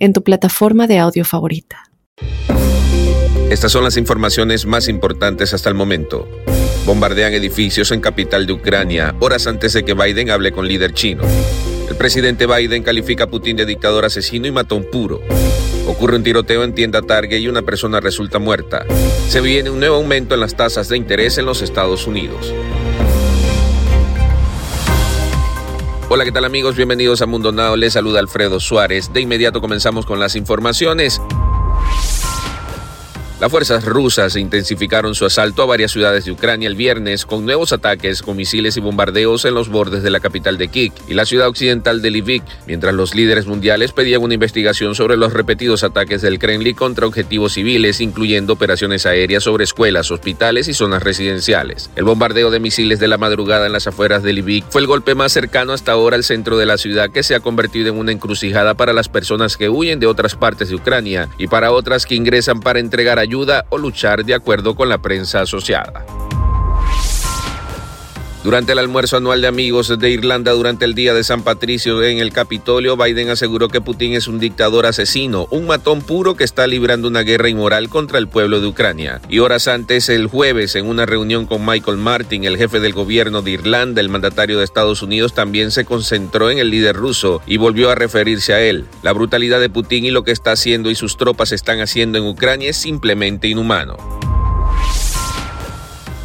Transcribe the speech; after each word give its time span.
en 0.00 0.12
tu 0.12 0.24
plataforma 0.24 0.86
de 0.86 0.98
audio 0.98 1.24
favorita. 1.24 1.84
Estas 3.50 3.72
son 3.72 3.84
las 3.84 3.96
informaciones 3.96 4.64
más 4.64 4.88
importantes 4.88 5.54
hasta 5.54 5.68
el 5.68 5.74
momento. 5.74 6.28
Bombardean 6.86 7.34
edificios 7.34 7.92
en 7.92 8.00
capital 8.00 8.46
de 8.46 8.54
Ucrania 8.54 9.14
horas 9.20 9.46
antes 9.46 9.74
de 9.74 9.84
que 9.84 9.94
Biden 9.94 10.30
hable 10.30 10.52
con 10.52 10.66
líder 10.66 10.94
chino. 10.94 11.22
El 11.88 11.96
presidente 11.96 12.46
Biden 12.46 12.82
califica 12.82 13.24
a 13.24 13.26
Putin 13.26 13.56
de 13.56 13.66
dictador 13.66 14.04
asesino 14.04 14.46
y 14.46 14.52
matón 14.52 14.86
puro. 14.90 15.20
Ocurre 15.86 16.16
un 16.16 16.22
tiroteo 16.22 16.64
en 16.64 16.74
tienda 16.74 17.02
Target 17.02 17.40
y 17.40 17.48
una 17.48 17.62
persona 17.62 18.00
resulta 18.00 18.38
muerta. 18.38 18.86
Se 19.28 19.40
viene 19.40 19.70
un 19.70 19.80
nuevo 19.80 19.96
aumento 19.96 20.34
en 20.34 20.40
las 20.40 20.56
tasas 20.56 20.88
de 20.88 20.96
interés 20.96 21.36
en 21.36 21.46
los 21.46 21.62
Estados 21.62 22.06
Unidos. 22.06 22.54
Hola, 26.12 26.24
¿qué 26.24 26.32
tal 26.32 26.44
amigos? 26.44 26.74
Bienvenidos 26.74 27.22
a 27.22 27.26
Mundo 27.26 27.52
Now. 27.52 27.76
Les 27.76 27.92
saluda 27.92 28.18
Alfredo 28.18 28.58
Suárez. 28.58 29.12
De 29.12 29.20
inmediato 29.20 29.60
comenzamos 29.60 30.06
con 30.06 30.18
las 30.18 30.34
informaciones. 30.34 31.22
Las 33.40 33.50
fuerzas 33.50 33.86
rusas 33.86 34.36
intensificaron 34.36 35.14
su 35.14 35.24
asalto 35.24 35.62
a 35.62 35.66
varias 35.66 35.92
ciudades 35.92 36.26
de 36.26 36.30
Ucrania 36.30 36.68
el 36.68 36.74
viernes 36.74 37.24
con 37.24 37.46
nuevos 37.46 37.72
ataques 37.72 38.20
con 38.20 38.36
misiles 38.36 38.76
y 38.76 38.80
bombardeos 38.80 39.46
en 39.46 39.54
los 39.54 39.70
bordes 39.70 40.02
de 40.02 40.10
la 40.10 40.20
capital 40.20 40.58
de 40.58 40.68
Kiev 40.68 40.92
y 41.08 41.14
la 41.14 41.24
ciudad 41.24 41.48
occidental 41.48 42.02
de 42.02 42.10
Lviv, 42.10 42.42
mientras 42.66 42.92
los 42.92 43.14
líderes 43.14 43.46
mundiales 43.46 43.92
pedían 43.92 44.20
una 44.20 44.34
investigación 44.34 44.94
sobre 44.94 45.16
los 45.16 45.32
repetidos 45.32 45.84
ataques 45.84 46.20
del 46.20 46.38
Kremlin 46.38 46.76
contra 46.76 47.06
objetivos 47.06 47.54
civiles, 47.54 48.02
incluyendo 48.02 48.52
operaciones 48.52 49.06
aéreas 49.06 49.44
sobre 49.44 49.64
escuelas, 49.64 50.10
hospitales 50.10 50.68
y 50.68 50.74
zonas 50.74 51.02
residenciales. 51.02 51.88
El 51.96 52.04
bombardeo 52.04 52.50
de 52.50 52.60
misiles 52.60 53.00
de 53.00 53.08
la 53.08 53.16
madrugada 53.16 53.64
en 53.64 53.72
las 53.72 53.86
afueras 53.86 54.22
de 54.22 54.34
Lviv 54.34 54.64
fue 54.68 54.82
el 54.82 54.86
golpe 54.86 55.14
más 55.14 55.32
cercano 55.32 55.72
hasta 55.72 55.92
ahora 55.92 56.16
al 56.16 56.24
centro 56.24 56.58
de 56.58 56.66
la 56.66 56.76
ciudad 56.76 57.08
que 57.08 57.22
se 57.22 57.34
ha 57.34 57.40
convertido 57.40 57.88
en 57.88 57.96
una 57.96 58.12
encrucijada 58.12 58.74
para 58.74 58.92
las 58.92 59.08
personas 59.08 59.56
que 59.56 59.70
huyen 59.70 59.98
de 59.98 60.08
otras 60.08 60.34
partes 60.34 60.68
de 60.68 60.74
Ucrania 60.74 61.30
y 61.38 61.46
para 61.46 61.72
otras 61.72 62.04
que 62.04 62.16
ingresan 62.16 62.60
para 62.60 62.80
entregar 62.80 63.18
ayuda 63.18 63.29
ayuda 63.30 63.64
o 63.70 63.78
luchar 63.78 64.24
de 64.24 64.34
acuerdo 64.34 64.74
con 64.74 64.88
la 64.88 64.98
prensa 64.98 65.42
asociada. 65.42 66.04
Durante 68.42 68.72
el 68.72 68.78
almuerzo 68.78 69.18
anual 69.18 69.42
de 69.42 69.48
amigos 69.48 69.98
de 69.98 70.10
Irlanda 70.10 70.52
durante 70.52 70.86
el 70.86 70.94
día 70.94 71.12
de 71.12 71.24
San 71.24 71.42
Patricio 71.42 72.02
en 72.02 72.20
el 72.20 72.32
Capitolio, 72.32 72.96
Biden 72.96 73.28
aseguró 73.28 73.68
que 73.68 73.82
Putin 73.82 74.14
es 74.14 74.28
un 74.28 74.40
dictador 74.40 74.86
asesino, 74.86 75.46
un 75.50 75.66
matón 75.66 76.00
puro 76.00 76.36
que 76.36 76.44
está 76.44 76.66
librando 76.66 77.08
una 77.08 77.20
guerra 77.20 77.50
inmoral 77.50 77.90
contra 77.90 78.18
el 78.18 78.28
pueblo 78.28 78.62
de 78.62 78.68
Ucrania. 78.68 79.20
Y 79.28 79.40
horas 79.40 79.68
antes, 79.68 80.08
el 80.08 80.26
jueves, 80.26 80.74
en 80.74 80.86
una 80.86 81.04
reunión 81.04 81.44
con 81.44 81.66
Michael 81.66 81.98
Martin, 81.98 82.44
el 82.44 82.56
jefe 82.56 82.80
del 82.80 82.94
gobierno 82.94 83.42
de 83.42 83.50
Irlanda, 83.50 84.00
el 84.00 84.08
mandatario 84.08 84.56
de 84.56 84.64
Estados 84.64 85.02
Unidos 85.02 85.34
también 85.34 85.70
se 85.70 85.84
concentró 85.84 86.50
en 86.50 86.58
el 86.58 86.70
líder 86.70 86.96
ruso 86.96 87.42
y 87.46 87.58
volvió 87.58 87.90
a 87.90 87.94
referirse 87.94 88.54
a 88.54 88.62
él. 88.62 88.86
La 89.02 89.12
brutalidad 89.12 89.60
de 89.60 89.68
Putin 89.68 90.06
y 90.06 90.10
lo 90.10 90.24
que 90.24 90.32
está 90.32 90.52
haciendo 90.52 90.90
y 90.90 90.94
sus 90.94 91.18
tropas 91.18 91.52
están 91.52 91.80
haciendo 91.80 92.16
en 92.16 92.24
Ucrania 92.24 92.70
es 92.70 92.78
simplemente 92.78 93.48
inhumano. 93.48 93.98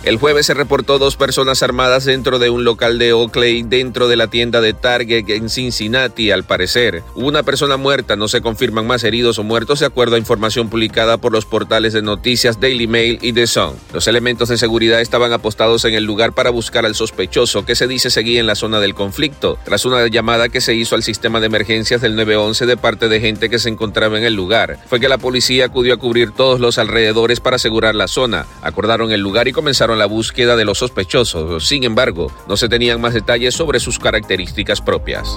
El 0.06 0.18
jueves 0.18 0.46
se 0.46 0.54
reportó 0.54 1.00
dos 1.00 1.16
personas 1.16 1.64
armadas 1.64 2.06
dentro 2.06 2.38
de 2.38 2.52
un 2.52 2.64
local 2.64 3.00
de 3.00 3.12
Oakley 3.12 3.64
dentro 3.64 4.08
de 4.08 4.16
la 4.16 4.28
tienda 4.28 4.62
de 4.62 4.76
Target 4.76 5.28
en 5.30 5.50
Cincinnati, 5.50 6.30
al 6.30 6.44
parecer. 6.44 7.02
Una 7.16 7.42
persona 7.42 7.76
muerta, 7.76 8.16
no 8.16 8.28
se 8.28 8.42
confirman 8.42 8.86
más 8.86 9.04
heridos 9.04 9.40
o 9.40 9.44
muertos 9.44 9.80
de 9.80 9.88
acuerdo 9.88 10.16
a 10.16 10.20
información 10.20 10.70
publicada 10.70 11.18
por 11.18 11.32
los 11.32 11.48
portales 11.48 11.92
de 11.92 12.04
noticias 12.04 12.60
Daily 12.60 12.86
Mail 12.86 13.18
y 13.24 13.34
The 13.34 13.48
Sun. 13.48 13.74
Los 13.94 14.08
elementos 14.08 14.50
de 14.50 14.60
seguridad 14.60 15.02
estaban 15.02 15.34
apostados 15.34 15.86
en 15.86 15.96
el 15.96 16.04
lugar 16.04 16.34
para 16.34 16.52
buscar 16.52 16.86
al 16.86 16.94
sospechoso 16.94 17.66
que 17.66 17.74
se 17.74 17.88
dice 17.88 18.12
seguía 18.12 18.40
en 18.40 18.46
la 18.46 18.54
zona 18.54 18.80
del 18.80 18.94
conflicto, 18.94 19.58
tras 19.66 19.86
una 19.86 20.06
llamada 20.06 20.50
que 20.50 20.62
se 20.62 20.76
hizo 20.76 20.94
al 20.94 21.02
sistema 21.02 21.40
de 21.40 21.48
emergencias 21.48 22.02
del 22.02 22.16
911 22.16 22.68
de 22.68 22.78
parte 22.78 23.08
de 23.10 23.22
gente 23.22 23.50
que 23.50 23.58
se 23.58 23.70
encontraba 23.70 24.20
en 24.20 24.24
el 24.24 24.36
lugar. 24.36 24.78
Fue 24.86 25.00
que 25.00 25.10
la 25.10 25.18
policía 25.18 25.66
acudió 25.66 25.96
a 25.96 25.98
cubrir 25.98 26.30
todos 26.30 26.60
los 26.60 26.78
alrededores 26.78 27.40
para 27.40 27.56
asegurar 27.56 27.96
la 27.96 28.08
zona, 28.08 28.46
acordaron 28.62 29.12
el 29.12 29.22
lugar 29.22 29.48
y 29.48 29.52
comenzaron 29.52 29.95
la 29.98 30.06
búsqueda 30.06 30.56
de 30.56 30.66
los 30.66 30.80
sospechosos. 30.80 31.68
Sin 31.68 31.84
embargo, 31.84 32.32
no 32.48 32.58
se 32.58 32.70
tenían 32.70 33.02
más 33.02 33.14
detalles 33.14 33.54
sobre 33.54 33.80
sus 33.80 34.00
características 34.00 34.82
propias. 34.82 35.36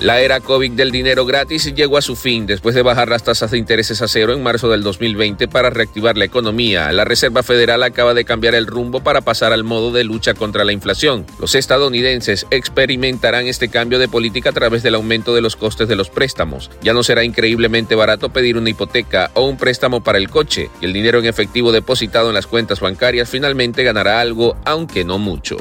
La 0.00 0.20
era 0.20 0.40
COVID 0.40 0.72
del 0.72 0.90
dinero 0.90 1.24
gratis 1.24 1.74
llegó 1.74 1.96
a 1.96 2.02
su 2.02 2.16
fin 2.16 2.44
después 2.44 2.74
de 2.74 2.82
bajar 2.82 3.08
las 3.08 3.24
tasas 3.24 3.50
de 3.50 3.56
intereses 3.56 4.02
a 4.02 4.08
cero 4.08 4.34
en 4.34 4.42
marzo 4.42 4.68
del 4.68 4.82
2020 4.82 5.48
para 5.48 5.70
reactivar 5.70 6.18
la 6.18 6.26
economía. 6.26 6.92
La 6.92 7.06
Reserva 7.06 7.42
Federal 7.42 7.82
acaba 7.82 8.12
de 8.12 8.26
cambiar 8.26 8.54
el 8.54 8.66
rumbo 8.66 9.02
para 9.02 9.22
pasar 9.22 9.54
al 9.54 9.64
modo 9.64 9.92
de 9.92 10.04
lucha 10.04 10.34
contra 10.34 10.66
la 10.66 10.72
inflación. 10.72 11.24
Los 11.40 11.54
estadounidenses 11.54 12.46
experimentarán 12.50 13.46
este 13.46 13.70
cambio 13.70 13.98
de 13.98 14.06
política 14.06 14.50
a 14.50 14.52
través 14.52 14.82
del 14.82 14.96
aumento 14.96 15.34
de 15.34 15.40
los 15.40 15.56
costes 15.56 15.88
de 15.88 15.96
los 15.96 16.10
préstamos. 16.10 16.70
Ya 16.82 16.92
no 16.92 17.02
será 17.02 17.24
increíblemente 17.24 17.94
barato 17.94 18.28
pedir 18.28 18.58
una 18.58 18.68
hipoteca 18.68 19.30
o 19.32 19.46
un 19.46 19.56
préstamo 19.56 20.04
para 20.04 20.18
el 20.18 20.28
coche 20.28 20.68
y 20.82 20.84
el 20.84 20.92
dinero 20.92 21.20
en 21.20 21.24
efectivo 21.24 21.72
depositado 21.72 22.28
en 22.28 22.34
las 22.34 22.46
cuentas 22.46 22.80
bancarias 22.80 23.30
finalmente 23.30 23.82
ganará 23.82 24.20
algo, 24.20 24.58
aunque 24.66 25.04
no 25.04 25.16
mucho. 25.16 25.56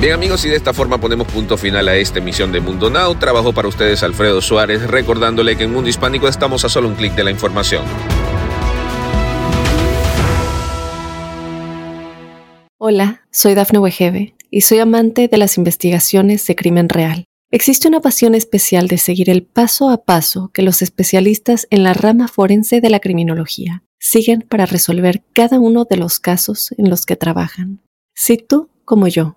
Bien 0.00 0.14
amigos, 0.14 0.46
y 0.46 0.48
de 0.48 0.56
esta 0.56 0.72
forma 0.72 0.98
ponemos 0.98 1.26
punto 1.26 1.58
final 1.58 1.86
a 1.86 1.94
esta 1.94 2.20
emisión 2.20 2.52
de 2.52 2.60
Mundo 2.60 2.88
Now. 2.88 3.16
Trabajo 3.16 3.52
para 3.52 3.68
ustedes 3.68 4.02
Alfredo 4.02 4.40
Suárez, 4.40 4.88
recordándole 4.88 5.58
que 5.58 5.64
en 5.64 5.72
Mundo 5.74 5.90
Hispánico 5.90 6.26
estamos 6.26 6.64
a 6.64 6.70
solo 6.70 6.88
un 6.88 6.94
clic 6.94 7.14
de 7.14 7.22
la 7.22 7.30
información. 7.30 7.84
Hola, 12.78 13.26
soy 13.30 13.52
Dafne 13.52 13.78
Wegebe 13.78 14.34
y 14.50 14.62
soy 14.62 14.78
amante 14.78 15.28
de 15.28 15.36
las 15.36 15.58
investigaciones 15.58 16.46
de 16.46 16.56
crimen 16.56 16.88
real. 16.88 17.26
Existe 17.50 17.86
una 17.86 18.00
pasión 18.00 18.34
especial 18.34 18.88
de 18.88 18.96
seguir 18.96 19.28
el 19.28 19.42
paso 19.42 19.90
a 19.90 20.02
paso 20.04 20.50
que 20.54 20.62
los 20.62 20.80
especialistas 20.80 21.66
en 21.68 21.82
la 21.82 21.92
rama 21.92 22.26
forense 22.26 22.80
de 22.80 22.88
la 22.88 23.00
criminología 23.00 23.82
siguen 23.98 24.46
para 24.48 24.64
resolver 24.64 25.22
cada 25.34 25.60
uno 25.60 25.84
de 25.84 25.98
los 25.98 26.20
casos 26.20 26.72
en 26.78 26.88
los 26.88 27.04
que 27.04 27.16
trabajan. 27.16 27.82
Si 28.14 28.38
tú, 28.38 28.70
como 28.86 29.06
yo, 29.06 29.36